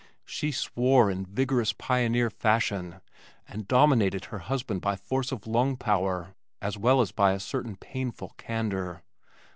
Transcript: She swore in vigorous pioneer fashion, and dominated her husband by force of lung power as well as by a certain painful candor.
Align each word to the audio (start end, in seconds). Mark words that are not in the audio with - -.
She 0.25 0.51
swore 0.51 1.11
in 1.11 1.27
vigorous 1.27 1.73
pioneer 1.73 2.31
fashion, 2.31 3.01
and 3.47 3.67
dominated 3.67 4.25
her 4.25 4.39
husband 4.39 4.81
by 4.81 4.95
force 4.95 5.31
of 5.31 5.45
lung 5.45 5.77
power 5.77 6.33
as 6.59 6.75
well 6.75 7.01
as 7.01 7.11
by 7.11 7.33
a 7.33 7.39
certain 7.39 7.75
painful 7.75 8.33
candor. 8.35 9.03